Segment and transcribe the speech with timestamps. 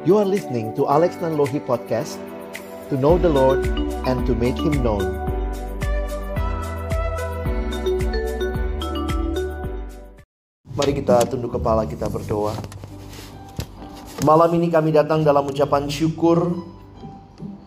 [0.00, 2.16] You are listening to Alex Nanlohi Podcast
[2.88, 3.60] To know the Lord
[4.08, 5.04] and to make Him known.
[10.72, 12.56] Mari kita tunduk kepala kita berdoa.
[14.24, 16.48] Malam ini kami datang dalam ucapan syukur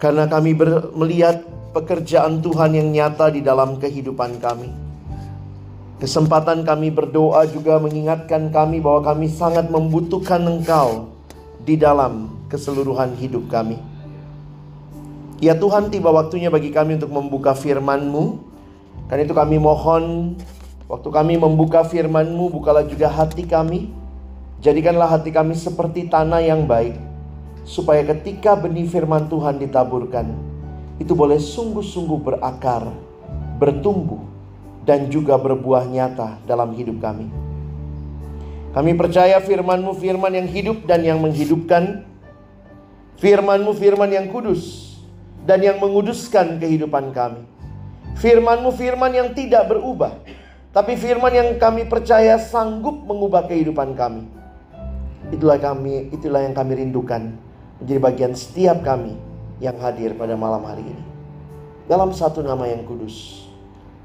[0.02, 0.58] Karena kami
[0.98, 1.46] melihat
[1.78, 4.74] pekerjaan Tuhan yang nyata di dalam kehidupan kami.
[6.02, 11.13] Kesempatan kami berdoa juga mengingatkan kami bahwa kami sangat membutuhkan Engkau
[11.64, 13.80] di dalam keseluruhan hidup kami.
[15.44, 18.40] Ya Tuhan, tiba waktunya bagi kami untuk membuka firman-Mu.
[19.12, 20.36] Karena itu kami mohon,
[20.88, 23.92] waktu kami membuka firman-Mu, bukalah juga hati kami.
[24.64, 26.96] Jadikanlah hati kami seperti tanah yang baik,
[27.68, 30.32] supaya ketika benih firman Tuhan ditaburkan,
[31.04, 32.88] itu boleh sungguh-sungguh berakar,
[33.60, 34.24] bertumbuh,
[34.88, 37.43] dan juga berbuah nyata dalam hidup kami.
[38.74, 42.10] Kami percaya firman-Mu firman yang hidup dan yang menghidupkan.
[43.22, 44.94] Firman-Mu firman yang kudus
[45.46, 47.46] dan yang menguduskan kehidupan kami.
[48.18, 50.18] Firman-Mu firman yang tidak berubah,
[50.74, 54.26] tapi firman yang kami percaya sanggup mengubah kehidupan kami.
[55.30, 57.38] Itulah kami, itulah yang kami rindukan
[57.78, 59.18] menjadi bagian setiap kami
[59.62, 61.04] yang hadir pada malam hari ini.
[61.86, 63.46] Dalam satu nama yang kudus,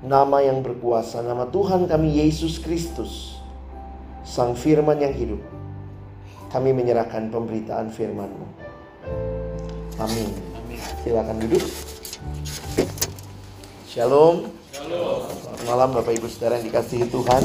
[0.04, 3.37] nama yang berkuasa, nama Tuhan kami Yesus Kristus,
[4.28, 5.40] Sang Firman yang hidup.
[6.52, 8.46] Kami menyerahkan pemberitaan firman-Mu.
[9.96, 10.28] Amin.
[11.00, 11.64] Silakan duduk.
[13.88, 14.52] Shalom.
[14.68, 15.24] Shalom.
[15.64, 17.40] Malam Bapak Ibu Saudara yang dikasihi Tuhan.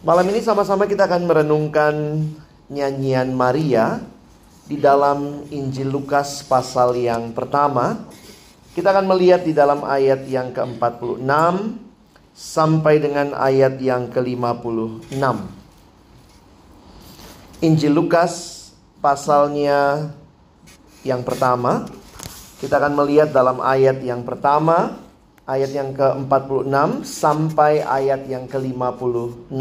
[0.00, 2.24] Malam ini sama-sama kita akan merenungkan
[2.72, 4.00] nyanyian Maria
[4.64, 8.08] di dalam Injil Lukas pasal yang pertama.
[8.72, 11.28] Kita akan melihat di dalam ayat yang ke-46
[12.32, 15.57] sampai dengan ayat yang ke-56.
[17.58, 18.54] Injil Lukas
[19.02, 20.14] pasalnya
[21.02, 21.90] yang pertama.
[22.62, 24.94] Kita akan melihat dalam ayat yang pertama,
[25.42, 29.58] ayat yang ke-46 sampai ayat yang ke-56.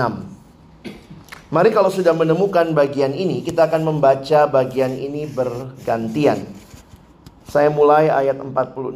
[1.49, 6.45] Mari kalau sudah menemukan bagian ini, kita akan membaca bagian ini bergantian.
[7.49, 8.93] Saya mulai ayat 46,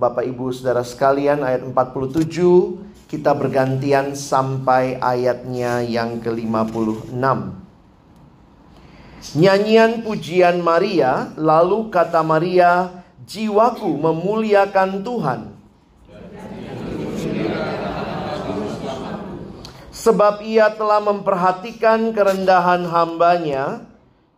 [0.00, 7.68] Bapak Ibu Saudara sekalian ayat 47, kita bergantian sampai ayatnya yang ke-56.
[9.20, 15.40] Nyanyian pujian Maria, lalu kata Maria, jiwaku memuliakan Tuhan.
[19.92, 23.84] Sebab ia telah memperhatikan kerendahan hambanya,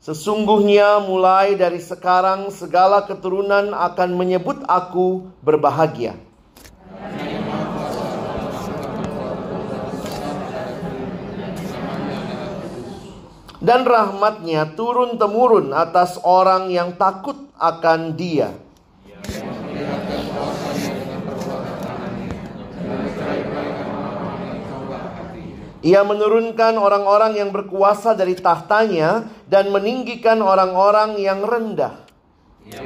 [0.03, 6.19] sesungguhnya mulai dari sekarang segala keturunan akan menyebut aku berbahagia.
[13.63, 18.51] Dan rahmatnya turun-temurun atas orang yang takut akan dia.
[25.83, 32.07] Ia menurunkan orang-orang yang berkuasa dari tahtanya dan meninggikan orang-orang yang rendah.
[32.63, 32.79] Ia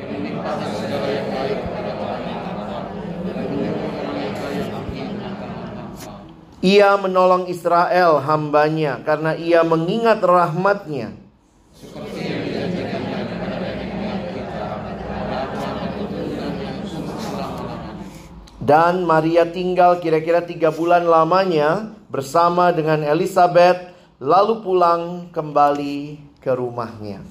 [6.99, 11.15] menolong Israel hambanya karena ia mengingat rahmatnya.
[18.67, 27.23] Dan Maria tinggal kira-kira tiga bulan lamanya bersama dengan Elizabeth lalu pulang kembali ke rumahnya.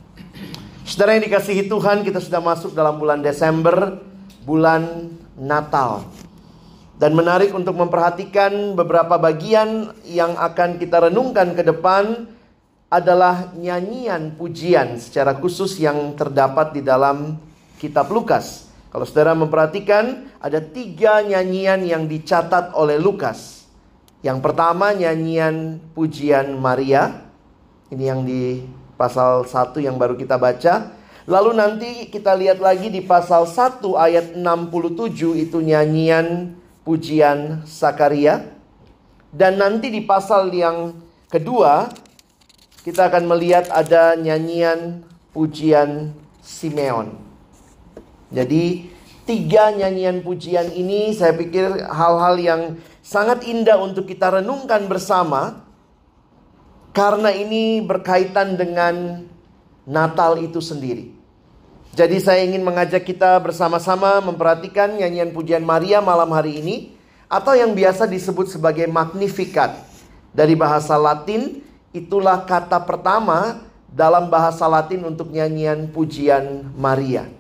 [0.87, 3.99] Saudara yang dikasihi Tuhan kita sudah masuk dalam bulan Desember,
[4.47, 6.07] bulan Natal.
[6.95, 12.31] Dan menarik untuk memperhatikan beberapa bagian yang akan kita renungkan ke depan
[12.87, 17.35] adalah nyanyian pujian secara khusus yang terdapat di dalam
[17.75, 18.71] kitab Lukas.
[18.95, 23.67] Kalau saudara memperhatikan, ada tiga nyanyian yang dicatat oleh Lukas.
[24.23, 27.27] Yang pertama nyanyian pujian Maria.
[27.91, 28.63] Ini yang di
[28.95, 30.95] pasal 1 yang baru kita baca.
[31.27, 38.53] Lalu nanti kita lihat lagi di pasal 1 ayat 67 itu nyanyian pujian Sakaria.
[39.33, 40.95] Dan nanti di pasal yang
[41.27, 41.91] kedua
[42.85, 45.01] kita akan melihat ada nyanyian
[45.33, 47.17] pujian Simeon.
[48.29, 48.93] Jadi
[49.25, 52.61] tiga nyanyian pujian ini saya pikir hal-hal yang
[53.01, 55.65] sangat indah untuk kita renungkan bersama.
[56.95, 59.27] Karena ini berkaitan dengan
[59.83, 61.14] Natal itu sendiri.
[61.95, 66.75] Jadi saya ingin mengajak kita bersama-sama memperhatikan nyanyian pujian Maria malam hari ini
[67.31, 69.79] atau yang biasa disebut sebagai Magnificat.
[70.35, 71.63] Dari bahasa Latin
[71.95, 77.31] itulah kata pertama dalam bahasa Latin untuk nyanyian pujian Maria.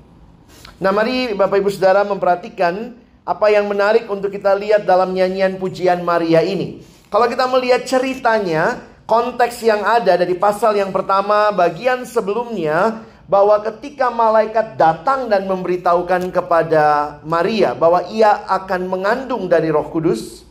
[0.79, 2.95] Nah, mari Bapak Ibu Saudara memperhatikan
[3.27, 6.79] apa yang menarik untuk kita lihat dalam nyanyian pujian Maria ini.
[7.11, 14.13] Kalau kita melihat ceritanya, konteks yang ada dari pasal yang pertama, bagian sebelumnya, bahwa ketika
[14.13, 20.45] malaikat datang dan memberitahukan kepada Maria bahwa ia akan mengandung dari Roh Kudus,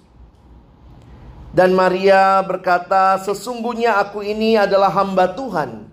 [1.55, 5.87] dan Maria berkata, "Sesungguhnya aku ini adalah hamba Tuhan.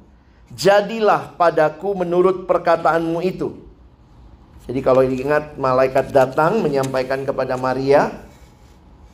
[0.57, 3.61] Jadilah padaku menurut perkataanmu itu."
[4.65, 8.09] Jadi kalau diingat malaikat datang menyampaikan kepada Maria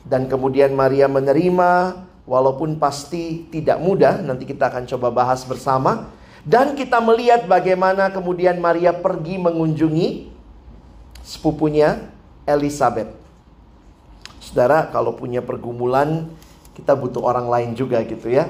[0.08, 6.08] dan kemudian Maria menerima walaupun pasti tidak mudah, nanti kita akan coba bahas bersama.
[6.46, 10.30] Dan kita melihat bagaimana kemudian Maria pergi mengunjungi
[11.22, 12.08] sepupunya
[12.46, 13.12] Elizabeth.
[14.38, 16.30] Saudara, kalau punya pergumulan,
[16.72, 18.48] kita butuh orang lain juga gitu ya.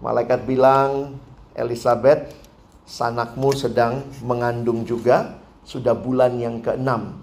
[0.00, 1.20] Malaikat bilang,
[1.54, 2.32] Elizabeth,
[2.88, 7.20] sanakmu sedang mengandung juga, sudah bulan yang keenam.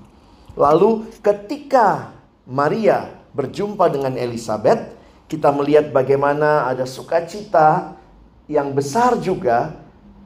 [0.55, 2.15] Lalu ketika
[2.47, 4.95] Maria berjumpa dengan Elizabeth,
[5.27, 7.99] kita melihat bagaimana ada sukacita
[8.47, 9.75] yang besar juga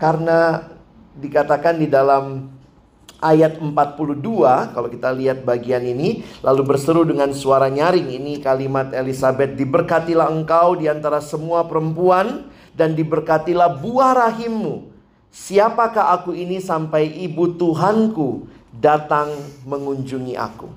[0.02, 0.66] karena
[1.14, 2.50] dikatakan di dalam
[3.22, 9.54] ayat 42 kalau kita lihat bagian ini lalu berseru dengan suara nyaring ini kalimat Elizabeth
[9.54, 14.90] diberkatilah engkau di antara semua perempuan dan diberkatilah buah rahimmu.
[15.32, 19.32] Siapakah aku ini sampai ibu Tuhanku datang
[19.64, 20.68] mengunjungi aku?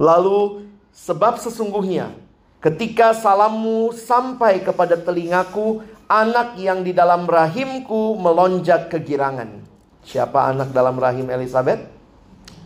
[0.00, 2.10] Lalu sebab sesungguhnya
[2.58, 9.64] ketika salammu sampai kepada telingaku anak yang di dalam rahimku melonjak kegirangan
[10.04, 11.80] Siapa anak dalam rahim Elizabeth?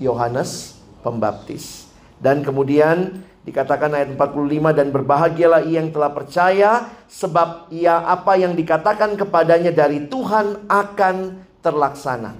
[0.02, 0.74] Yohanes
[1.06, 1.86] Pembaptis.
[2.18, 8.58] Dan kemudian dikatakan ayat 45 dan berbahagialah ia yang telah percaya sebab ia apa yang
[8.58, 11.16] dikatakan kepadanya dari Tuhan akan
[11.62, 12.34] terlaksana.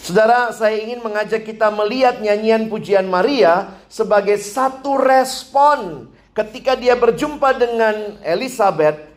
[0.00, 7.52] Saudara, saya ingin mengajak kita melihat nyanyian pujian Maria sebagai satu respon ketika dia berjumpa
[7.56, 9.13] dengan Elizabeth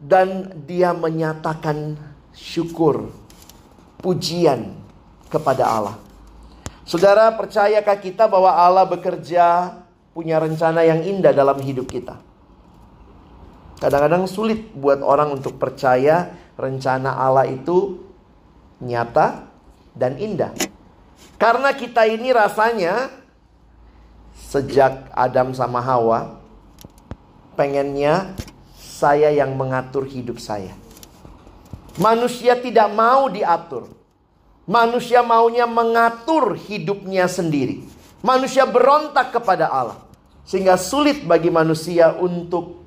[0.00, 2.00] dan dia menyatakan
[2.32, 3.12] syukur
[4.00, 4.72] pujian
[5.28, 5.96] kepada Allah.
[6.88, 9.78] Saudara, percayakah kita bahwa Allah bekerja
[10.10, 12.18] punya rencana yang indah dalam hidup kita?
[13.78, 18.02] Kadang-kadang sulit buat orang untuk percaya rencana Allah itu
[18.82, 19.48] nyata
[19.94, 20.52] dan indah.
[21.40, 23.08] Karena kita ini rasanya
[24.36, 26.40] sejak Adam sama Hawa
[27.56, 28.36] pengennya
[29.00, 30.76] saya yang mengatur hidup saya.
[31.96, 33.88] Manusia tidak mau diatur.
[34.68, 37.80] Manusia maunya mengatur hidupnya sendiri.
[38.20, 39.98] Manusia berontak kepada Allah.
[40.44, 42.84] Sehingga sulit bagi manusia untuk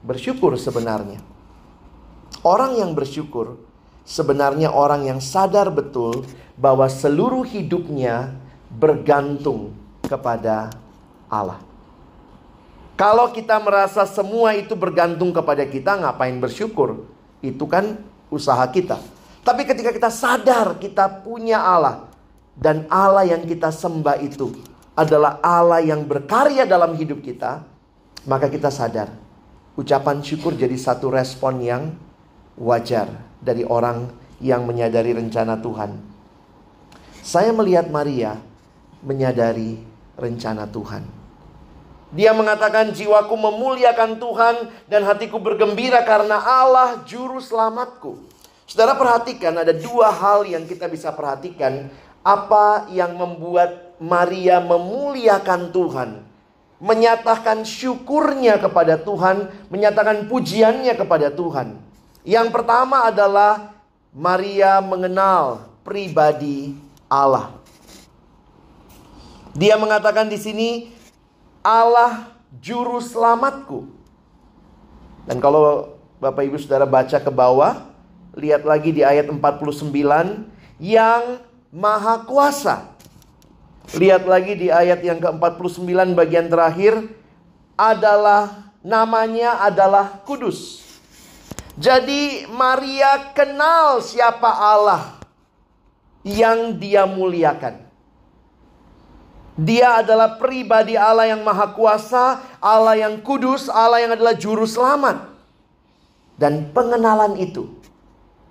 [0.00, 1.20] bersyukur sebenarnya.
[2.40, 3.60] Orang yang bersyukur
[4.08, 6.24] sebenarnya orang yang sadar betul
[6.56, 8.32] bahwa seluruh hidupnya
[8.72, 9.76] bergantung
[10.08, 10.72] kepada
[11.28, 11.69] Allah.
[13.00, 17.08] Kalau kita merasa semua itu bergantung kepada kita, ngapain bersyukur?
[17.40, 17.96] Itu kan
[18.28, 19.00] usaha kita.
[19.40, 22.12] Tapi ketika kita sadar kita punya Allah
[22.52, 24.52] dan Allah yang kita sembah itu
[24.92, 27.64] adalah Allah yang berkarya dalam hidup kita,
[28.28, 29.08] maka kita sadar
[29.80, 31.96] ucapan syukur jadi satu respon yang
[32.60, 33.08] wajar
[33.40, 34.12] dari orang
[34.44, 35.96] yang menyadari rencana Tuhan.
[37.24, 38.36] Saya melihat Maria
[39.00, 39.80] menyadari
[40.20, 41.19] rencana Tuhan.
[42.10, 44.54] Dia mengatakan jiwaku memuliakan Tuhan
[44.90, 48.18] dan hatiku bergembira karena Allah juru selamatku.
[48.66, 51.90] Saudara perhatikan ada dua hal yang kita bisa perhatikan
[52.26, 56.10] apa yang membuat Maria memuliakan Tuhan.
[56.80, 61.76] Menyatakan syukurnya kepada Tuhan, menyatakan pujiannya kepada Tuhan.
[62.26, 63.76] Yang pertama adalah
[64.10, 66.74] Maria mengenal pribadi
[67.06, 67.54] Allah.
[69.54, 70.99] Dia mengatakan di sini
[71.60, 73.88] Allah juru selamatku.
[75.28, 77.86] Dan kalau Bapak Ibu Saudara baca ke bawah,
[78.36, 79.90] lihat lagi di ayat 49
[80.80, 81.22] yang
[81.70, 82.90] maha kuasa.
[83.90, 87.10] Lihat lagi di ayat yang ke-49 bagian terakhir
[87.74, 90.84] adalah namanya adalah kudus.
[91.74, 95.18] Jadi Maria kenal siapa Allah
[96.22, 97.89] yang dia muliakan.
[99.60, 105.28] Dia adalah pribadi Allah yang maha kuasa, Allah yang kudus, Allah yang adalah juru selamat.
[106.40, 107.68] Dan pengenalan itu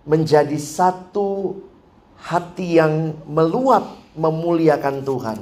[0.05, 1.57] menjadi satu
[2.21, 5.37] hati yang meluap memuliakan Tuhan.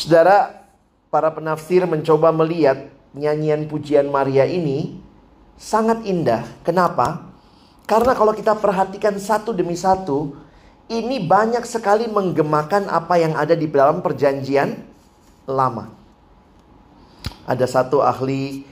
[0.00, 0.64] Saudara,
[1.12, 4.96] para penafsir mencoba melihat nyanyian pujian Maria ini
[5.60, 6.48] sangat indah.
[6.64, 7.28] Kenapa?
[7.84, 10.32] Karena kalau kita perhatikan satu demi satu,
[10.90, 14.74] ini banyak sekali menggemakan apa yang ada di dalam perjanjian
[15.46, 15.90] lama.
[17.46, 18.62] Ada satu ahli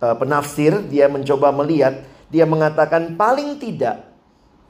[0.00, 4.08] uh, penafsir, dia mencoba melihat, dia mengatakan paling tidak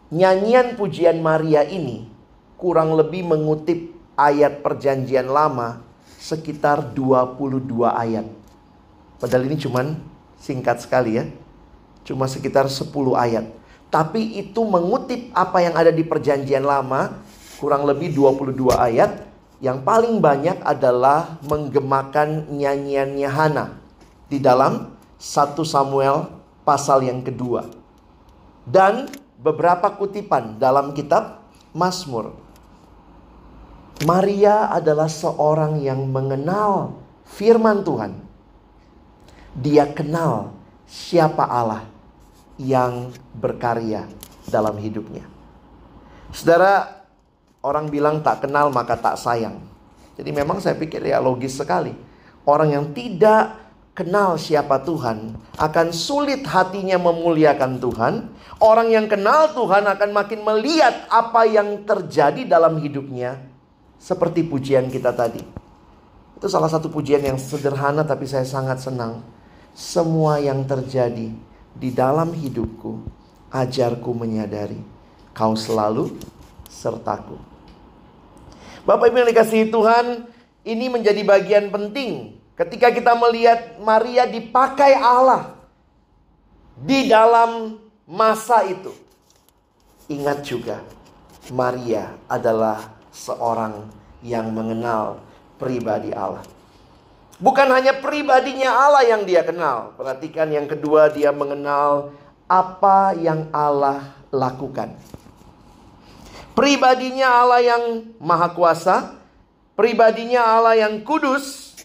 [0.09, 2.09] nyanyian pujian Maria ini
[2.57, 5.83] kurang lebih mengutip ayat perjanjian lama
[6.19, 8.26] sekitar 22 ayat.
[9.23, 9.87] Padahal ini cuman
[10.38, 11.25] singkat sekali ya.
[12.02, 13.47] Cuma sekitar 10 ayat.
[13.88, 17.25] Tapi itu mengutip apa yang ada di perjanjian lama
[17.57, 19.25] kurang lebih 22 ayat.
[19.59, 23.66] Yang paling banyak adalah menggemakan nyanyiannya Hana
[24.30, 26.30] di dalam 1 Samuel
[26.62, 27.66] pasal yang kedua.
[28.62, 31.42] Dan beberapa kutipan dalam kitab
[31.75, 32.38] Mazmur.
[34.07, 38.14] Maria adalah seorang yang mengenal firman Tuhan.
[39.59, 40.54] Dia kenal
[40.87, 41.98] siapa Allah
[42.59, 44.11] yang berkarya
[44.50, 45.23] dalam hidupnya.
[46.35, 47.07] Saudara,
[47.62, 49.62] orang bilang tak kenal maka tak sayang.
[50.19, 51.95] Jadi memang saya pikir ya logis sekali.
[52.43, 53.55] Orang yang tidak
[53.95, 58.15] kenal siapa Tuhan akan sulit hatinya memuliakan Tuhan.
[58.59, 63.38] Orang yang kenal Tuhan akan makin melihat apa yang terjadi dalam hidupnya
[64.03, 65.43] seperti pujian kita tadi.
[66.35, 69.23] Itu salah satu pujian yang sederhana tapi saya sangat senang.
[69.79, 71.31] Semua yang terjadi
[71.75, 73.03] di dalam hidupku,
[73.53, 74.81] ajarku menyadari
[75.37, 76.17] kau selalu
[76.69, 77.39] sertaku.
[78.83, 80.07] Bapak Ibu yang dikasihi Tuhan,
[80.65, 85.55] ini menjadi bagian penting ketika kita melihat Maria dipakai Allah
[86.75, 88.91] di dalam masa itu.
[90.09, 90.81] Ingat juga,
[91.53, 93.87] Maria adalah seorang
[94.25, 95.21] yang mengenal
[95.61, 96.43] pribadi Allah.
[97.38, 99.95] Bukan hanya pribadinya Allah yang dia kenal.
[99.95, 102.11] Perhatikan yang kedua dia mengenal
[102.50, 104.99] apa yang Allah lakukan.
[106.59, 107.85] Pribadinya Allah yang
[108.18, 109.14] maha kuasa,
[109.78, 111.78] pribadinya Allah yang kudus,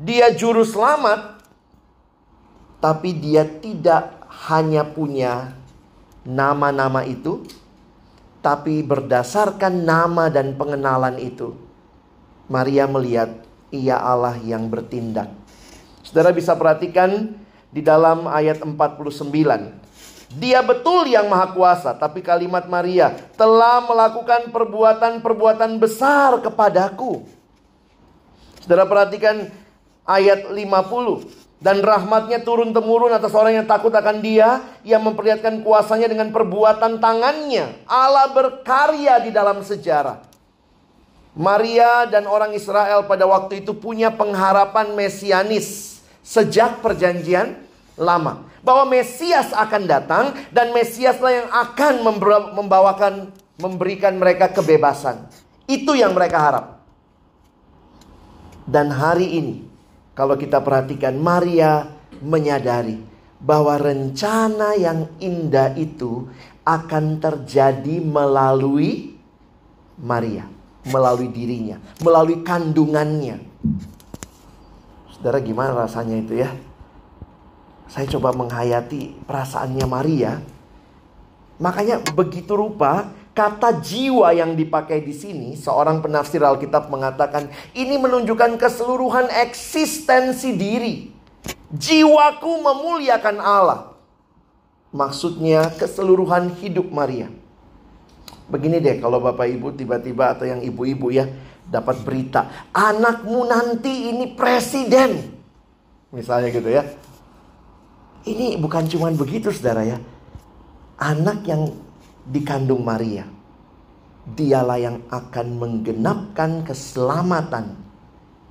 [0.00, 1.44] dia juru selamat,
[2.80, 5.52] tapi dia tidak hanya punya
[6.24, 7.44] nama-nama itu,
[8.40, 11.52] tapi berdasarkan nama dan pengenalan itu,
[12.48, 15.28] Maria melihat ia Allah yang bertindak.
[16.04, 17.36] Saudara bisa perhatikan
[17.68, 19.08] di dalam ayat 49.
[20.36, 27.24] Dia betul yang maha kuasa, tapi kalimat Maria telah melakukan perbuatan-perbuatan besar kepadaku.
[28.60, 29.48] Saudara perhatikan
[30.04, 31.48] ayat 50.
[31.58, 34.60] Dan rahmatnya turun temurun atas orang yang takut akan dia.
[34.84, 37.88] Yang memperlihatkan kuasanya dengan perbuatan tangannya.
[37.88, 40.27] Allah berkarya di dalam sejarah.
[41.38, 46.02] Maria dan orang Israel pada waktu itu punya pengharapan mesianis.
[46.26, 47.54] Sejak perjanjian
[47.94, 48.42] lama.
[48.60, 51.94] Bahwa Mesias akan datang dan Mesiaslah yang akan
[52.58, 55.30] membawakan memberikan mereka kebebasan.
[55.70, 56.66] Itu yang mereka harap.
[58.68, 59.64] Dan hari ini
[60.12, 61.88] kalau kita perhatikan Maria
[62.20, 62.98] menyadari
[63.38, 66.26] bahwa rencana yang indah itu
[66.66, 69.16] akan terjadi melalui
[69.96, 70.44] Maria,
[70.88, 73.38] melalui dirinya, melalui kandungannya.
[75.14, 76.50] Saudara gimana rasanya itu ya?
[77.88, 80.40] Saya coba menghayati perasaannya Maria.
[81.58, 88.58] Makanya begitu rupa Kata jiwa yang dipakai di sini, seorang penafsir Alkitab mengatakan, ini menunjukkan
[88.58, 91.14] keseluruhan eksistensi diri.
[91.70, 93.94] Jiwaku memuliakan Allah.
[94.90, 97.30] Maksudnya keseluruhan hidup Maria.
[98.48, 101.28] Begini deh kalau Bapak Ibu tiba-tiba atau yang ibu-ibu ya
[101.68, 105.36] dapat berita, anakmu nanti ini presiden.
[106.08, 106.82] Misalnya gitu ya.
[108.24, 110.00] Ini bukan cuma begitu saudara ya.
[110.96, 111.68] Anak yang
[112.24, 113.28] dikandung Maria.
[114.28, 117.76] Dialah yang akan menggenapkan keselamatan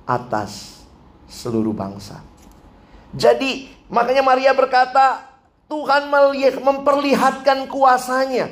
[0.06, 0.82] atas
[1.30, 2.18] seluruh bangsa.
[3.14, 5.22] Jadi, makanya Maria berkata,
[5.68, 6.08] Tuhan
[6.58, 8.48] memperlihatkan kuasanya.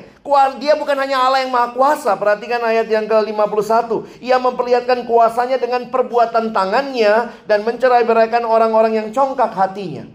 [0.58, 2.18] Dia bukan hanya Allah yang maha kuasa.
[2.18, 4.18] Perhatikan ayat yang ke-51.
[4.18, 10.10] Ia memperlihatkan kuasanya dengan perbuatan tangannya dan mencerai beraikan orang-orang yang congkak hatinya.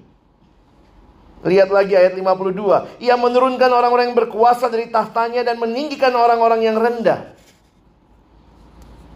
[1.41, 3.01] Lihat lagi ayat 52.
[3.01, 7.33] Ia menurunkan orang-orang yang berkuasa dari tahtanya dan meninggikan orang-orang yang rendah.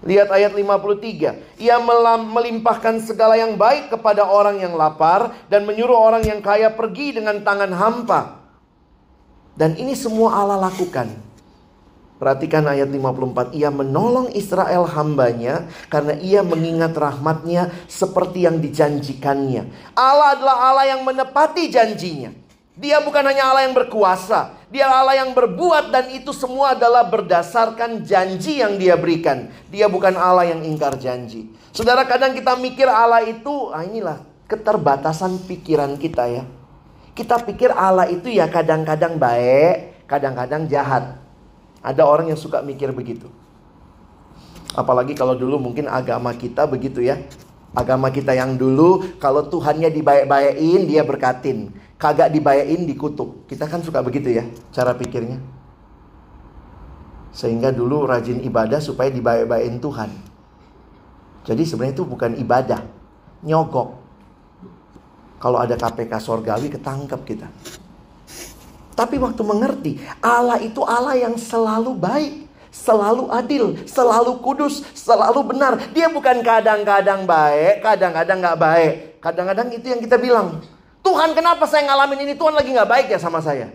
[0.05, 1.61] Lihat ayat 53.
[1.61, 1.75] Ia
[2.21, 7.41] melimpahkan segala yang baik kepada orang yang lapar dan menyuruh orang yang kaya pergi dengan
[7.41, 8.44] tangan hampa.
[9.55, 11.07] Dan ini semua Allah lakukan
[12.15, 13.51] Perhatikan ayat 54.
[13.59, 19.67] Ia menolong Israel hambanya karena ia mengingat rahmatnya seperti yang dijanjikannya.
[19.91, 22.31] Allah adalah Allah yang menepati janjinya.
[22.79, 28.03] Dia bukan hanya Allah yang berkuasa, dia Allah yang berbuat dan itu semua adalah berdasarkan
[28.03, 29.47] janji yang dia berikan.
[29.71, 31.51] Dia bukan Allah yang ingkar janji.
[31.71, 36.43] Saudara kadang kita mikir Allah itu, ah inilah keterbatasan pikiran kita ya.
[37.15, 41.15] Kita pikir Allah itu ya kadang-kadang baik, kadang-kadang jahat.
[41.79, 43.31] Ada orang yang suka mikir begitu.
[44.75, 47.15] Apalagi kalau dulu mungkin agama kita begitu ya.
[47.71, 51.71] Agama kita yang dulu kalau Tuhannya dibaik-baikin dia berkatin.
[51.95, 53.47] Kagak dibayain dikutuk.
[53.47, 54.43] Kita kan suka begitu ya
[54.75, 55.39] cara pikirnya.
[57.31, 60.11] Sehingga dulu rajin ibadah supaya dibaik-baikin Tuhan.
[61.47, 62.83] Jadi sebenarnya itu bukan ibadah.
[63.43, 64.04] Nyogok.
[65.45, 67.45] Kalau ada KPK sorgawi ketangkep kita.
[68.97, 75.77] Tapi waktu mengerti, Allah itu Allah yang selalu baik, selalu adil, selalu kudus, selalu benar.
[75.93, 78.93] Dia bukan kadang-kadang baik, kadang-kadang nggak baik.
[79.21, 80.65] Kadang-kadang itu yang kita bilang,
[81.05, 82.33] Tuhan kenapa saya ngalamin ini?
[82.33, 83.69] Tuhan lagi nggak baik ya sama saya.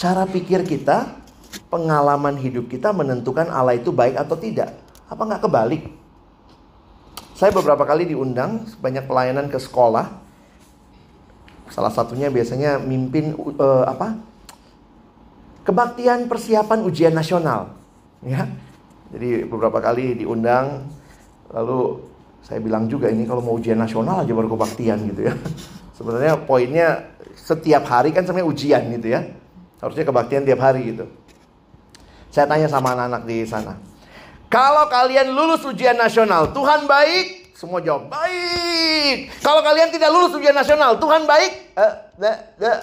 [0.00, 1.20] Cara pikir kita,
[1.68, 4.72] pengalaman hidup kita menentukan Allah itu baik atau tidak.
[5.04, 5.99] Apa nggak kebalik?
[7.40, 10.12] Saya beberapa kali diundang banyak pelayanan ke sekolah.
[11.72, 14.20] Salah satunya biasanya mimpin uh, apa?
[15.64, 17.72] Kebaktian persiapan ujian nasional,
[18.20, 18.44] ya.
[19.08, 20.84] Jadi beberapa kali diundang
[21.48, 22.04] lalu
[22.44, 25.34] saya bilang juga ini kalau mau ujian nasional aja baru kebaktian gitu ya.
[25.96, 29.24] Sebenarnya poinnya setiap hari kan sebenarnya ujian gitu ya.
[29.80, 31.08] Harusnya kebaktian tiap hari gitu.
[32.28, 33.80] Saya tanya sama anak-anak di sana.
[34.50, 37.54] Kalau kalian lulus ujian nasional, Tuhan baik?
[37.54, 39.30] Semua jawab, baik.
[39.38, 41.70] Kalau kalian tidak lulus ujian nasional, Tuhan baik?
[41.78, 42.80] Uh, uh, uh.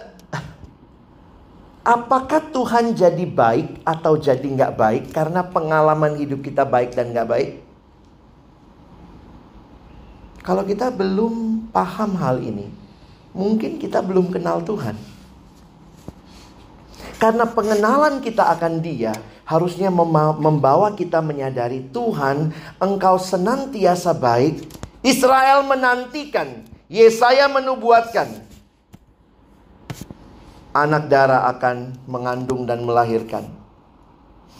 [1.83, 7.27] Apakah Tuhan jadi baik atau jadi nggak baik karena pengalaman hidup kita baik dan nggak
[7.27, 7.49] baik?
[10.47, 12.71] Kalau kita belum paham hal ini,
[13.35, 14.95] mungkin kita belum kenal Tuhan.
[17.19, 19.11] Karena pengenalan kita akan Dia,
[19.47, 19.87] harusnya
[20.35, 22.51] membawa kita menyadari Tuhan,
[22.83, 24.67] Engkau senantiasa baik.
[24.99, 28.27] Israel menantikan, Yesaya menubuatkan,
[30.75, 33.47] anak darah akan mengandung dan melahirkan.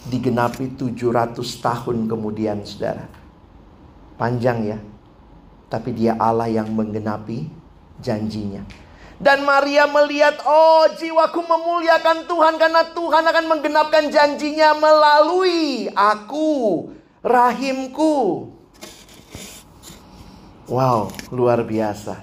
[0.08, 3.12] Digenapi 700 tahun kemudian, saudara.
[4.16, 4.78] Panjang ya.
[5.68, 7.44] Tapi dia Allah yang menggenapi
[8.00, 8.64] janjinya.
[9.18, 16.86] Dan Maria melihat, oh jiwaku memuliakan Tuhan karena Tuhan akan menggenapkan janjinya melalui aku,
[17.26, 18.46] rahimku.
[20.70, 22.22] Wow, luar biasa.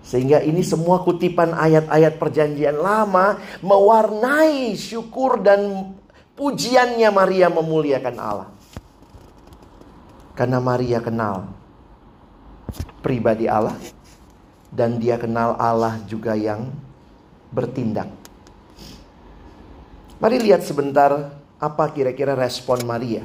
[0.00, 5.92] Sehingga ini semua kutipan ayat-ayat perjanjian lama mewarnai syukur dan
[6.32, 8.48] pujiannya Maria memuliakan Allah.
[10.32, 11.52] Karena Maria kenal
[13.04, 13.76] pribadi Allah
[14.74, 16.74] dan dia kenal Allah juga yang
[17.54, 18.10] bertindak.
[20.18, 23.22] Mari lihat sebentar apa kira-kira respon Maria.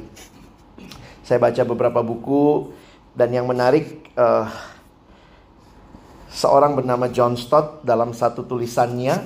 [1.26, 2.70] Saya baca beberapa buku
[3.14, 4.46] dan yang menarik uh,
[6.30, 9.18] seorang bernama John Stott dalam satu tulisannya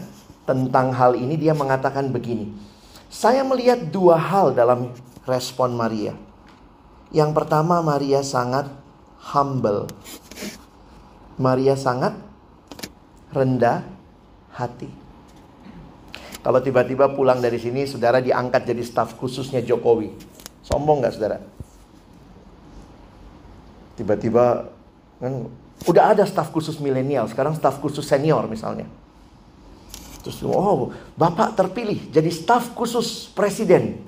[0.48, 2.52] tentang hal ini dia mengatakan begini.
[3.08, 4.92] Saya melihat dua hal dalam
[5.24, 6.16] respon Maria.
[7.14, 8.68] Yang pertama Maria sangat
[9.32, 9.88] humble
[11.36, 12.14] Maria sangat
[13.34, 13.82] rendah
[14.54, 14.86] hati.
[16.44, 20.12] Kalau tiba-tiba pulang dari sini, saudara diangkat jadi staf khususnya Jokowi.
[20.60, 21.38] Sombong nggak saudara?
[23.96, 24.68] Tiba-tiba
[25.18, 25.48] kan
[25.88, 28.84] udah ada staf khusus milenial, sekarang staf khusus senior misalnya.
[30.20, 34.00] Terus, oh, Bapak terpilih jadi staf khusus presiden.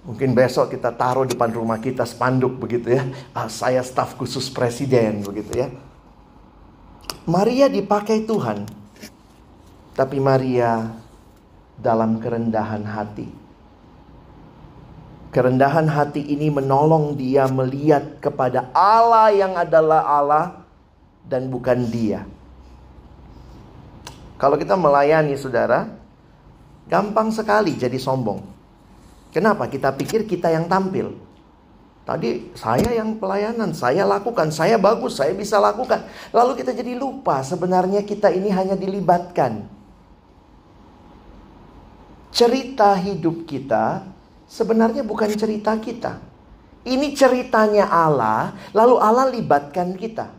[0.00, 3.04] Mungkin besok kita taruh depan rumah kita spanduk begitu ya.
[3.36, 5.68] Ah, saya staf khusus presiden begitu ya.
[7.30, 8.66] Maria dipakai Tuhan,
[9.94, 10.90] tapi Maria
[11.78, 13.30] dalam kerendahan hati.
[15.30, 20.66] Kerendahan hati ini menolong dia melihat kepada Allah yang adalah Allah
[21.22, 22.26] dan bukan dia.
[24.34, 25.86] Kalau kita melayani saudara,
[26.90, 28.42] gampang sekali jadi sombong.
[29.30, 29.70] Kenapa?
[29.70, 31.14] Kita pikir kita yang tampil.
[32.10, 36.02] Tadi saya yang pelayanan, saya lakukan, saya bagus, saya bisa lakukan.
[36.34, 39.62] Lalu kita jadi lupa sebenarnya kita ini hanya dilibatkan.
[42.34, 44.02] Cerita hidup kita
[44.50, 46.18] sebenarnya bukan cerita kita.
[46.82, 50.34] Ini ceritanya Allah, lalu Allah libatkan kita.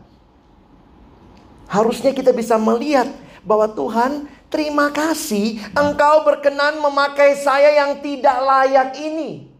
[1.72, 3.08] Harusnya kita bisa melihat
[3.40, 9.51] bahwa Tuhan, terima kasih engkau berkenan memakai saya yang tidak layak ini.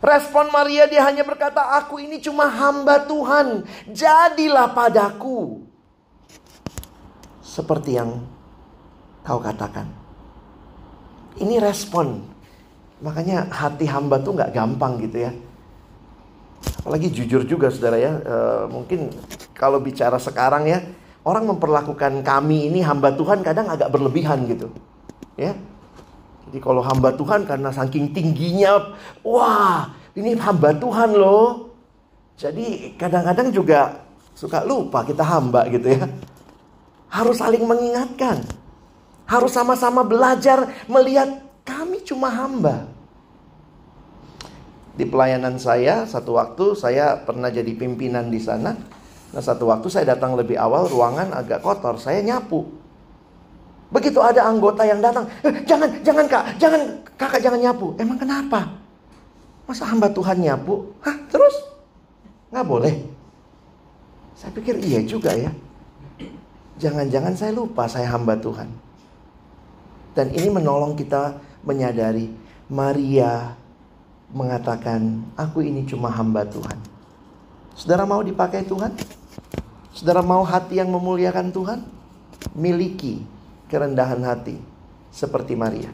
[0.00, 3.64] Respon Maria dia hanya berkata, aku ini cuma hamba Tuhan.
[3.90, 5.66] Jadilah padaku.
[7.56, 8.20] seperti yang
[9.24, 9.88] kau katakan.
[11.40, 12.20] Ini respon.
[13.00, 15.32] Makanya hati hamba tuh nggak gampang gitu ya.
[16.84, 18.12] Apalagi jujur juga saudara ya.
[18.20, 18.36] E,
[18.68, 19.08] mungkin
[19.56, 20.84] kalau bicara sekarang ya,
[21.24, 24.68] orang memperlakukan kami ini hamba Tuhan kadang agak berlebihan gitu.
[25.40, 25.56] Ya.
[26.46, 28.94] Jadi kalau hamba Tuhan karena saking tingginya,
[29.26, 31.74] wah ini hamba Tuhan loh.
[32.38, 34.06] Jadi kadang-kadang juga
[34.36, 36.06] suka lupa kita hamba gitu ya.
[37.10, 38.44] Harus saling mengingatkan.
[39.26, 42.86] Harus sama-sama belajar melihat kami cuma hamba.
[44.96, 48.72] Di pelayanan saya, satu waktu saya pernah jadi pimpinan di sana.
[49.34, 52.64] Nah, satu waktu saya datang lebih awal, ruangan agak kotor, saya nyapu.
[53.86, 56.80] Begitu ada anggota yang datang, eh, jangan, jangan kak, jangan
[57.14, 57.94] kakak jangan nyapu.
[58.02, 58.66] Emang kenapa?
[59.66, 60.90] Masa hamba Tuhan nyapu?
[61.06, 61.54] Hah, terus?
[62.50, 62.94] Nggak boleh.
[64.34, 65.50] Saya pikir iya juga ya.
[66.82, 68.68] Jangan-jangan saya lupa saya hamba Tuhan.
[70.18, 72.30] Dan ini menolong kita menyadari
[72.66, 73.54] Maria
[74.34, 76.78] mengatakan, "Aku ini cuma hamba Tuhan."
[77.78, 78.92] Saudara mau dipakai Tuhan?
[79.94, 81.80] Saudara mau hati yang memuliakan Tuhan?
[82.52, 83.35] Miliki
[83.66, 84.58] kerendahan hati
[85.10, 85.90] seperti Maria.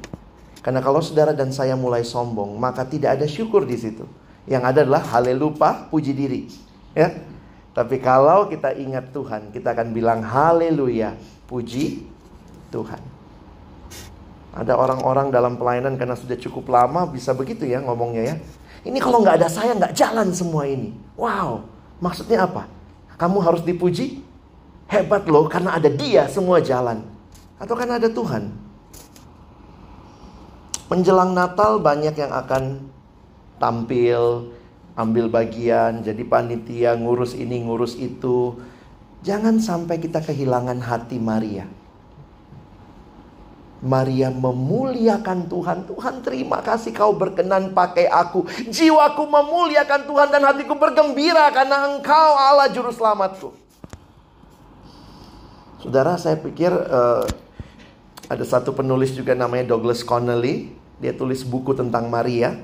[0.62, 4.06] Karena kalau saudara dan saya mulai sombong, maka tidak ada syukur di situ.
[4.46, 6.46] Yang ada adalah haleluya, puji diri.
[6.94, 7.10] Ya.
[7.72, 11.16] Tapi kalau kita ingat Tuhan, kita akan bilang haleluya,
[11.48, 12.04] puji
[12.70, 13.00] Tuhan.
[14.52, 18.36] Ada orang-orang dalam pelayanan karena sudah cukup lama bisa begitu ya ngomongnya ya.
[18.84, 20.92] Ini kalau nggak ada saya nggak jalan semua ini.
[21.16, 21.64] Wow,
[22.02, 22.68] maksudnya apa?
[23.16, 24.20] Kamu harus dipuji?
[24.90, 27.11] Hebat loh karena ada dia semua jalan.
[27.62, 28.50] Atau karena ada Tuhan?
[30.90, 32.90] Menjelang Natal banyak yang akan
[33.62, 34.50] tampil,
[34.98, 38.58] ambil bagian, jadi panitia, ngurus ini, ngurus itu.
[39.22, 41.70] Jangan sampai kita kehilangan hati Maria.
[43.82, 45.78] Maria memuliakan Tuhan.
[45.86, 48.46] Tuhan terima kasih kau berkenan pakai aku.
[48.70, 53.54] Jiwaku memuliakan Tuhan dan hatiku bergembira karena engkau Allah juru selamatku.
[55.82, 57.26] Saudara saya pikir uh,
[58.32, 60.72] ada satu penulis juga namanya Douglas Connelly.
[60.96, 62.56] Dia tulis buku tentang Maria.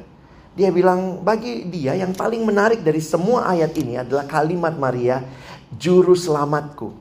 [0.57, 5.21] Dia bilang bagi dia yang paling menarik dari semua ayat ini adalah kalimat Maria,
[5.77, 6.97] juru selamatku.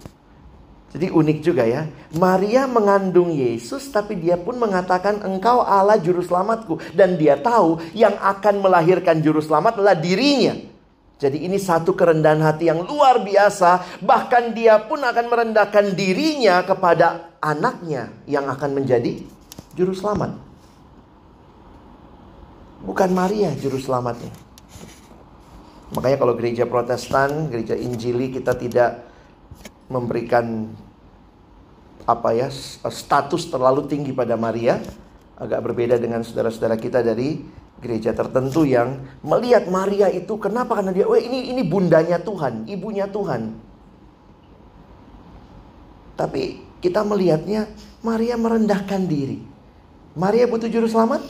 [0.91, 1.87] Jadi unik juga ya.
[2.19, 6.83] Maria mengandung Yesus tapi dia pun mengatakan engkau Allah juru selamatku.
[6.91, 10.59] Dan dia tahu yang akan melahirkan juru selamat adalah dirinya.
[11.17, 14.01] Jadi ini satu kerendahan hati yang luar biasa.
[14.05, 19.25] Bahkan dia pun akan merendahkan dirinya kepada anaknya yang akan menjadi
[19.73, 20.37] juru selamat.
[22.85, 24.29] Bukan Maria juru selamatnya.
[25.97, 29.09] Makanya kalau gereja protestan, gereja injili kita tidak
[29.89, 30.69] memberikan
[32.07, 32.47] apa ya
[32.87, 34.79] status terlalu tinggi pada Maria
[35.35, 37.43] agak berbeda dengan saudara-saudara kita dari
[37.77, 43.05] gereja tertentu yang melihat Maria itu kenapa karena dia oh ini ini bundanya Tuhan, ibunya
[43.05, 43.53] Tuhan.
[46.17, 47.69] Tapi kita melihatnya
[48.01, 49.37] Maria merendahkan diri.
[50.17, 51.21] Maria butuh juru selamat?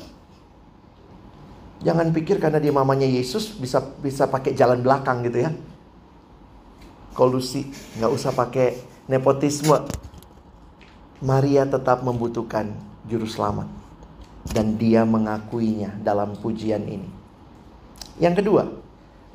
[1.84, 5.52] Jangan pikir karena dia mamanya Yesus bisa bisa pakai jalan belakang gitu ya
[7.18, 7.66] kolusi,
[7.98, 8.78] nggak usah pakai
[9.10, 9.90] nepotisme.
[11.18, 12.70] Maria tetap membutuhkan
[13.10, 13.87] juru selamat
[14.52, 17.10] dan dia mengakuinya dalam pujian ini.
[18.18, 18.64] Yang kedua,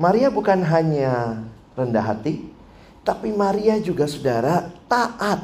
[0.00, 1.44] Maria bukan hanya
[1.76, 2.48] rendah hati,
[3.06, 5.40] tapi Maria juga saudara taat.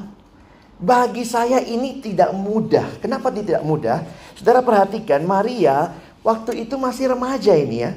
[0.78, 3.02] Bagi saya ini tidak mudah.
[3.02, 4.07] Kenapa tidak mudah?
[4.38, 5.90] Saudara perhatikan Maria
[6.22, 7.92] waktu itu masih remaja ini ya.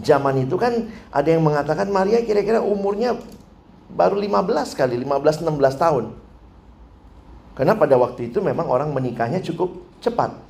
[0.00, 3.20] Zaman itu kan ada yang mengatakan Maria kira-kira umurnya
[3.92, 5.44] baru 15 kali, 15-16
[5.76, 6.04] tahun.
[7.54, 10.43] Karena pada waktu itu memang orang menikahnya cukup cepat.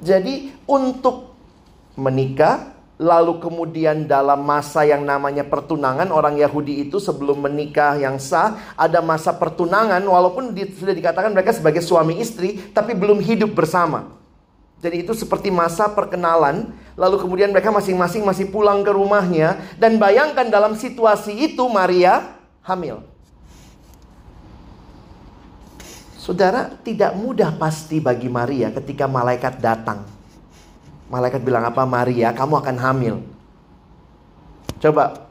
[0.00, 1.32] Jadi untuk
[1.96, 8.72] menikah lalu kemudian dalam masa yang namanya pertunangan orang Yahudi itu sebelum menikah yang sah
[8.72, 14.16] ada masa pertunangan walaupun di, sudah dikatakan mereka sebagai suami istri tapi belum hidup bersama.
[14.76, 16.68] Jadi itu seperti masa perkenalan,
[17.00, 23.15] lalu kemudian mereka masing-masing masih pulang ke rumahnya dan bayangkan dalam situasi itu Maria hamil.
[26.26, 30.02] Saudara, tidak mudah pasti bagi Maria ketika malaikat datang.
[31.06, 31.86] Malaikat bilang apa?
[31.86, 33.22] Maria, kamu akan hamil.
[34.82, 35.30] Coba,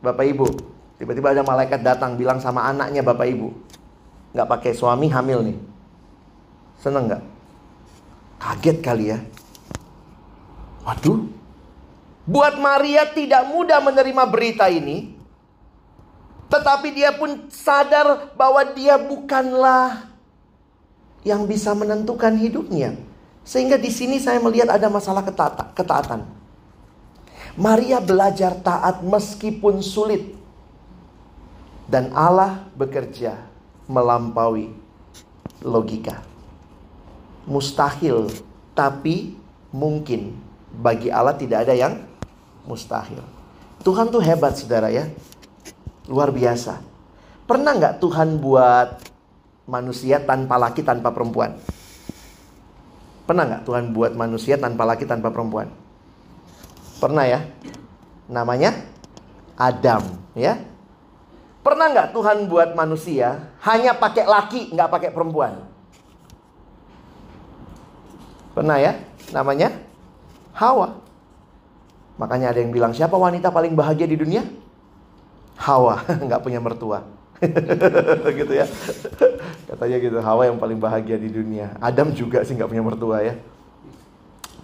[0.00, 0.48] Bapak Ibu,
[0.96, 3.52] tiba-tiba ada malaikat datang bilang sama anaknya Bapak Ibu.
[4.32, 5.58] Nggak pakai suami hamil nih.
[6.80, 7.22] Seneng nggak?
[8.40, 9.20] Kaget kali ya.
[10.88, 11.20] Waduh.
[12.24, 15.12] Buat Maria tidak mudah menerima berita ini.
[16.48, 20.13] Tetapi dia pun sadar bahwa dia bukanlah
[21.24, 22.94] yang bisa menentukan hidupnya.
[23.44, 25.24] Sehingga di sini saya melihat ada masalah
[25.72, 26.24] ketaatan.
[27.56, 30.36] Maria belajar taat meskipun sulit.
[31.84, 33.36] Dan Allah bekerja
[33.84, 34.72] melampaui
[35.60, 36.24] logika.
[37.44, 38.32] Mustahil,
[38.72, 39.36] tapi
[39.68, 40.36] mungkin.
[40.74, 42.00] Bagi Allah tidak ada yang
[42.64, 43.20] mustahil.
[43.84, 45.06] Tuhan tuh hebat saudara ya.
[46.08, 46.80] Luar biasa.
[47.44, 49.13] Pernah nggak Tuhan buat
[49.64, 51.56] manusia tanpa laki tanpa perempuan?
[53.24, 55.72] Pernah nggak Tuhan buat manusia tanpa laki tanpa perempuan?
[57.00, 57.40] Pernah ya?
[58.28, 58.76] Namanya
[59.56, 60.60] Adam ya.
[61.64, 65.64] Pernah nggak Tuhan buat manusia hanya pakai laki nggak pakai perempuan?
[68.52, 68.92] Pernah ya?
[69.32, 69.72] Namanya
[70.54, 71.02] Hawa.
[72.14, 74.46] Makanya ada yang bilang siapa wanita paling bahagia di dunia?
[75.58, 77.02] Hawa, nggak punya mertua.
[78.40, 78.66] gitu ya.
[79.68, 81.74] Katanya gitu, Hawa yang paling bahagia di dunia.
[81.82, 83.34] Adam juga sih nggak punya mertua ya.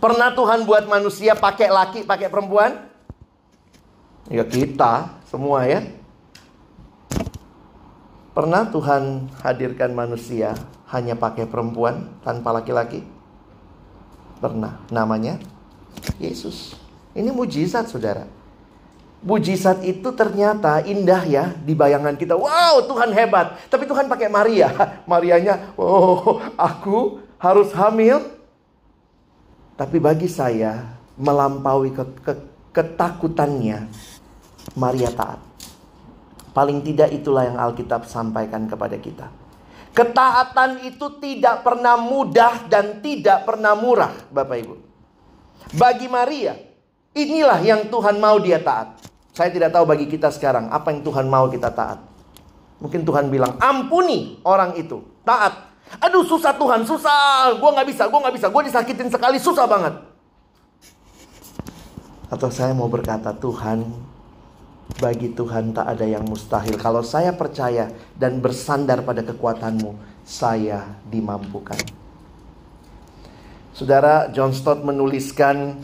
[0.01, 2.89] Pernah Tuhan buat manusia pakai laki, pakai perempuan?
[4.33, 5.85] Ya kita semua ya.
[8.33, 10.57] Pernah Tuhan hadirkan manusia
[10.89, 13.05] hanya pakai perempuan tanpa laki-laki?
[14.41, 14.81] Pernah.
[14.89, 15.37] Namanya
[16.17, 16.79] Yesus.
[17.13, 18.25] Ini mujizat, saudara.
[19.21, 22.41] Mujizat itu ternyata indah ya di bayangan kita.
[22.41, 23.61] Wow, Tuhan hebat.
[23.69, 24.73] Tapi Tuhan pakai Maria.
[25.11, 28.25] Marianya, oh, aku harus hamil.
[29.77, 32.33] Tapi bagi saya, melampaui ke, ke,
[32.73, 33.93] ketakutannya,
[34.77, 35.41] Maria taat.
[36.57, 39.29] Paling tidak itulah yang Alkitab sampaikan kepada kita.
[39.91, 44.75] Ketaatan itu tidak pernah mudah dan tidak pernah murah, Bapak Ibu.
[45.77, 46.57] Bagi Maria,
[47.15, 49.10] inilah yang Tuhan mau dia taat.
[49.41, 51.97] Saya tidak tahu bagi kita sekarang apa yang Tuhan mau kita taat.
[52.77, 55.01] Mungkin Tuhan bilang, ampuni orang itu.
[55.25, 55.73] Taat.
[55.97, 57.57] Aduh susah Tuhan, susah.
[57.57, 58.53] Gue gak bisa, gue gak bisa.
[58.53, 59.97] Gue disakitin sekali, susah banget.
[62.29, 63.89] Atau saya mau berkata, Tuhan,
[65.01, 66.77] bagi Tuhan tak ada yang mustahil.
[66.77, 67.89] Kalau saya percaya
[68.21, 71.81] dan bersandar pada kekuatanmu, saya dimampukan.
[73.73, 75.81] Saudara John Stott menuliskan,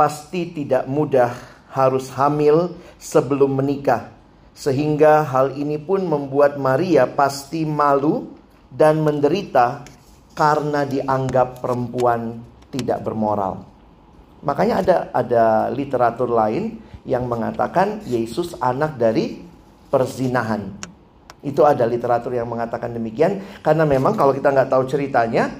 [0.00, 4.14] pasti tidak mudah harus hamil sebelum menikah.
[4.54, 8.30] Sehingga hal ini pun membuat Maria pasti malu
[8.70, 9.82] dan menderita
[10.38, 12.38] karena dianggap perempuan
[12.70, 13.66] tidak bermoral.
[14.46, 19.42] Makanya ada ada literatur lain yang mengatakan Yesus anak dari
[19.90, 20.70] perzinahan.
[21.42, 25.50] Itu ada literatur yang mengatakan demikian karena memang kalau kita nggak tahu ceritanya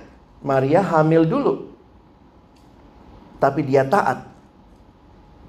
[0.46, 1.55] Maria hamil dulu.
[3.42, 4.34] Tapi dia taat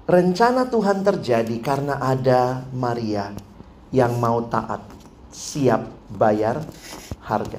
[0.06, 3.34] Rencana Tuhan terjadi karena ada Maria
[3.90, 4.86] yang mau taat,
[5.34, 5.82] siap
[6.14, 6.62] bayar
[7.26, 7.58] harga.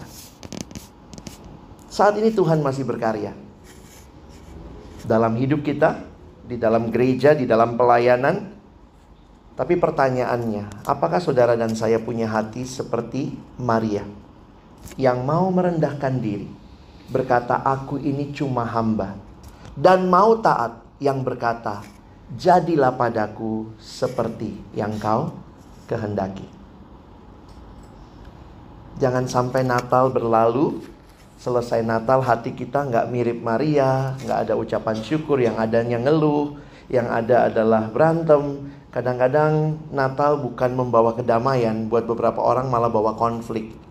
[1.91, 3.35] Saat ini Tuhan masih berkarya
[5.03, 5.99] dalam hidup kita,
[6.47, 8.55] di dalam gereja, di dalam pelayanan.
[9.51, 14.07] Tapi pertanyaannya, apakah saudara dan saya punya hati seperti Maria
[14.95, 16.47] yang mau merendahkan diri,
[17.11, 19.19] berkata, "Aku ini cuma hamba,"
[19.75, 21.96] dan mau taat yang berkata,
[22.35, 25.31] jadilah padaku seperti yang kau
[25.87, 26.43] kehendaki.
[28.99, 30.83] Jangan sampai Natal berlalu,
[31.37, 36.57] selesai Natal hati kita nggak mirip Maria, nggak ada ucapan syukur, yang adanya ngeluh,
[36.91, 38.73] yang ada adalah berantem.
[38.89, 43.86] Kadang-kadang Natal bukan membawa kedamaian, buat beberapa orang malah bawa konflik.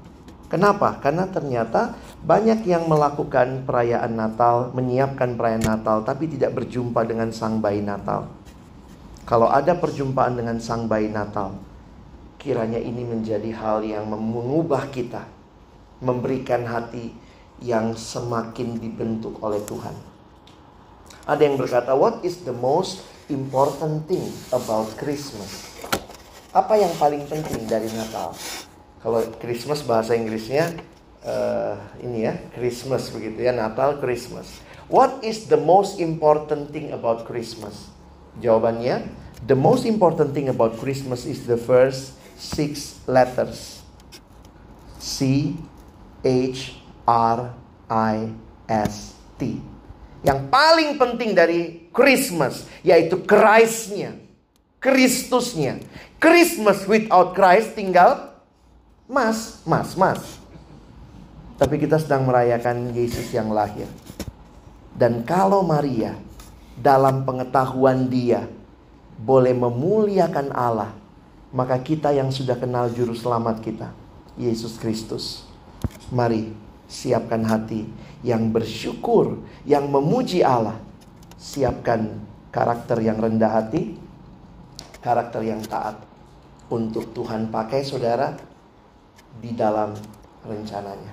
[0.46, 1.02] Kenapa?
[1.02, 7.58] Karena ternyata banyak yang melakukan perayaan Natal, menyiapkan perayaan Natal, tapi tidak berjumpa dengan sang
[7.58, 8.30] bayi Natal.
[9.26, 11.58] Kalau ada perjumpaan dengan sang bayi Natal,
[12.38, 15.26] kiranya ini menjadi hal yang mengubah kita,
[15.98, 17.10] memberikan hati
[17.58, 19.98] yang semakin dibentuk oleh Tuhan.
[21.26, 25.74] Ada yang berkata, "What is the most important thing about Christmas?"
[26.54, 28.30] Apa yang paling penting dari Natal?
[29.06, 30.74] Kalau Christmas bahasa Inggrisnya
[31.22, 34.58] uh, ini ya, Christmas begitu ya, Natal Christmas.
[34.90, 37.86] What is the most important thing about Christmas?
[38.42, 39.06] Jawabannya,
[39.46, 43.78] the most important thing about Christmas is the first six letters.
[44.98, 45.54] C
[46.26, 46.74] H
[47.06, 47.54] R
[47.86, 48.34] I
[48.66, 49.62] S T.
[50.26, 54.18] Yang paling penting dari Christmas yaitu Christ-nya,
[54.82, 55.78] Kristusnya.
[56.18, 58.25] Christmas without Christ tinggal
[59.06, 60.22] mas, mas, mas.
[61.56, 63.88] Tapi kita sedang merayakan Yesus yang lahir.
[64.92, 66.14] Dan kalau Maria
[66.76, 68.44] dalam pengetahuan dia
[69.16, 70.92] boleh memuliakan Allah
[71.56, 73.88] maka kita yang sudah kenal juru selamat kita,
[74.36, 75.48] Yesus Kristus,
[76.12, 76.52] mari
[76.84, 77.88] siapkan hati
[78.20, 80.76] yang bersyukur, yang memuji Allah.
[81.36, 82.16] Siapkan
[82.52, 83.96] karakter yang rendah hati,
[85.00, 86.00] karakter yang taat
[86.68, 88.36] untuk Tuhan pakai saudara
[89.40, 89.92] di dalam
[90.46, 91.12] rencananya.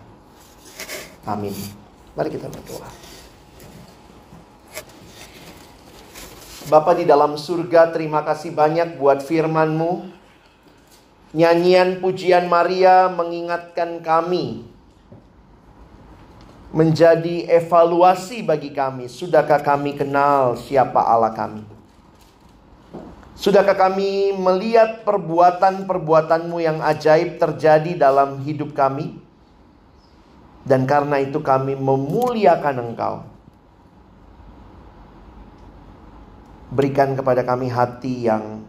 [1.24, 1.56] Amin.
[2.14, 2.90] Mari kita berdoa.
[6.72, 10.24] Bapa di dalam surga, terima kasih banyak buat firman-Mu.
[11.34, 14.64] Nyanyian pujian Maria mengingatkan kami
[16.74, 19.10] menjadi evaluasi bagi kami.
[19.10, 21.73] Sudahkah kami kenal siapa Allah kami?
[23.44, 29.20] Sudahkah kami melihat perbuatan-perbuatanmu yang ajaib terjadi dalam hidup kami?
[30.64, 33.28] Dan karena itu kami memuliakan Engkau.
[36.72, 38.64] Berikan kepada kami hati yang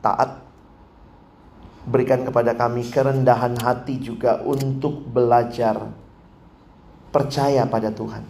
[0.00, 0.40] taat.
[1.84, 5.92] Berikan kepada kami kerendahan hati juga untuk belajar
[7.12, 8.24] percaya pada Tuhan.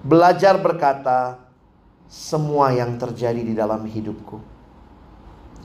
[0.00, 1.36] Belajar berkata,
[2.08, 4.53] semua yang terjadi di dalam hidupku.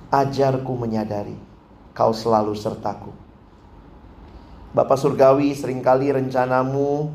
[0.10, 1.38] Ajarku menyadari,
[1.93, 3.13] kau selalu sertaku.
[4.74, 7.13] Bapak Surgawi sering kali rencanamu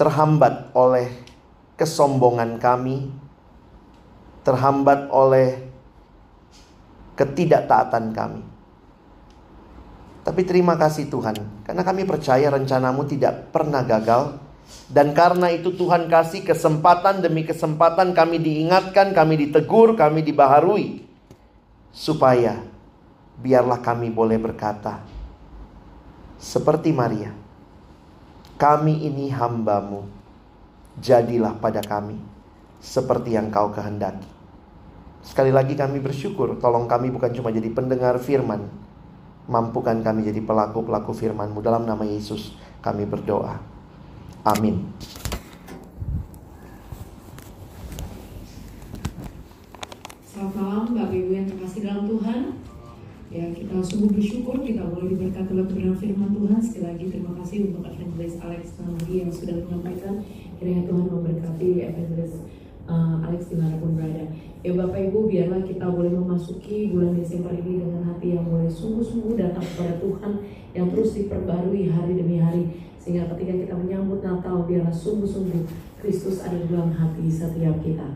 [0.00, 1.12] terhambat oleh
[1.76, 3.12] kesombongan kami,
[4.48, 5.68] terhambat oleh
[7.20, 8.42] ketidaktaatan kami.
[10.24, 11.36] Tapi terima kasih Tuhan,
[11.68, 14.40] karena kami percaya rencanamu tidak pernah gagal.
[14.88, 21.11] Dan karena itu Tuhan kasih kesempatan demi kesempatan kami diingatkan, kami ditegur, kami dibaharui.
[21.92, 22.56] Supaya
[23.38, 25.04] biarlah kami boleh berkata,
[26.42, 27.30] seperti Maria,
[28.58, 30.08] kami ini hambamu,
[30.98, 32.18] jadilah pada kami
[32.82, 34.26] seperti yang kau kehendaki.
[35.22, 38.66] Sekali lagi kami bersyukur, tolong kami bukan cuma jadi pendengar firman,
[39.46, 43.62] mampukan kami jadi pelaku-pelaku firman-Mu dalam nama Yesus kami berdoa.
[44.42, 44.82] Amin.
[50.62, 52.54] Malam Bapak Ibu yang terkasih dalam Tuhan
[53.34, 57.58] Ya kita sungguh bersyukur kita boleh diberkati oleh kebenaran firman Tuhan Sekali lagi terima kasih
[57.66, 60.22] untuk Evangelist Alex Namadi yang sudah menyampaikan
[60.62, 62.36] Kiranya Tuhan memberkati Evangelist
[62.86, 64.24] uh, Alex di mana pun berada.
[64.62, 69.34] Ya Bapak Ibu, biarlah kita boleh memasuki bulan Desember ini dengan hati yang boleh sungguh-sungguh
[69.34, 70.32] datang kepada Tuhan
[70.74, 72.64] yang terus diperbarui hari demi hari.
[73.02, 75.66] Sehingga ketika kita menyambut Natal, biarlah sungguh-sungguh
[75.98, 78.06] Kristus ada di dalam hati setiap kita.